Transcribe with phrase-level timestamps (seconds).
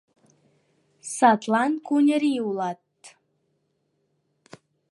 [1.15, 2.81] Садлан куньырий улат!